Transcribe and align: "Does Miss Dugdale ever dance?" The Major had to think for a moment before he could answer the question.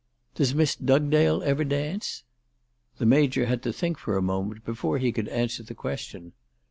"Does 0.33 0.55
Miss 0.55 0.75
Dugdale 0.75 1.43
ever 1.43 1.63
dance?" 1.63 2.23
The 2.97 3.05
Major 3.05 3.45
had 3.45 3.61
to 3.61 3.71
think 3.71 3.99
for 3.99 4.17
a 4.17 4.21
moment 4.23 4.65
before 4.65 4.97
he 4.97 5.11
could 5.11 5.27
answer 5.27 5.61
the 5.61 5.75
question. 5.75 6.33